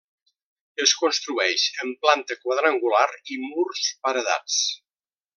[0.85, 3.03] Es construeix en planta quadrangular
[3.35, 4.57] i murs paredats.